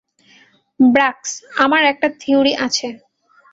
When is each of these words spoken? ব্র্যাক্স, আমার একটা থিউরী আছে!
ব্র্যাক্স, 0.79 1.31
আমার 1.63 1.81
একটা 1.91 2.07
থিউরী 2.21 2.53
আছে! 2.65 2.87